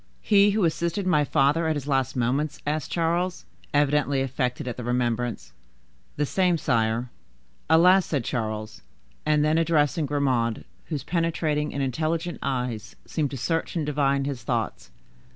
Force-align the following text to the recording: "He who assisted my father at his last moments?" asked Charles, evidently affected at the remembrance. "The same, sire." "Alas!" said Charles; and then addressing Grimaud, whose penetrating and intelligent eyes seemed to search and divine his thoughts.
"He 0.23 0.49
who 0.49 0.65
assisted 0.65 1.05
my 1.05 1.23
father 1.23 1.67
at 1.67 1.75
his 1.75 1.87
last 1.87 2.15
moments?" 2.15 2.57
asked 2.65 2.89
Charles, 2.89 3.45
evidently 3.71 4.19
affected 4.23 4.67
at 4.67 4.75
the 4.75 4.83
remembrance. 4.83 5.53
"The 6.15 6.25
same, 6.25 6.57
sire." 6.57 7.11
"Alas!" 7.69 8.07
said 8.07 8.23
Charles; 8.23 8.81
and 9.27 9.45
then 9.45 9.59
addressing 9.59 10.07
Grimaud, 10.07 10.65
whose 10.85 11.03
penetrating 11.03 11.71
and 11.71 11.83
intelligent 11.83 12.39
eyes 12.41 12.95
seemed 13.05 13.29
to 13.29 13.37
search 13.37 13.75
and 13.75 13.85
divine 13.85 14.25
his 14.25 14.41
thoughts. 14.41 14.89